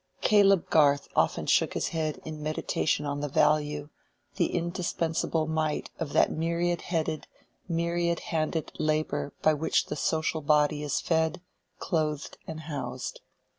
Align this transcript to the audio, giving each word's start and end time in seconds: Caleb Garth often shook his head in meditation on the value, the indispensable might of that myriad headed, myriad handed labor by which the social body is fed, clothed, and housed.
Caleb 0.21 0.67
Garth 0.71 1.07
often 1.15 1.45
shook 1.45 1.75
his 1.75 1.89
head 1.89 2.19
in 2.25 2.41
meditation 2.41 3.05
on 3.05 3.19
the 3.19 3.27
value, 3.29 3.89
the 4.37 4.47
indispensable 4.51 5.45
might 5.45 5.91
of 5.99 6.11
that 6.13 6.31
myriad 6.31 6.81
headed, 6.81 7.27
myriad 7.69 8.21
handed 8.33 8.71
labor 8.79 9.31
by 9.43 9.53
which 9.53 9.85
the 9.85 9.95
social 9.95 10.41
body 10.41 10.81
is 10.81 10.99
fed, 10.99 11.39
clothed, 11.79 12.39
and 12.47 12.61
housed. 12.61 13.21